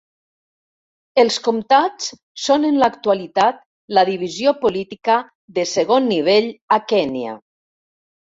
Els 1.23 1.35
comtats 1.47 2.07
són 2.45 2.65
en 2.69 2.79
l'actualitat 2.83 3.61
la 3.97 4.05
divisió 4.09 4.53
política 4.63 5.17
de 5.59 5.67
segon 5.75 6.11
nivell 6.15 6.49
a 6.79 6.81
Kènia. 6.93 7.37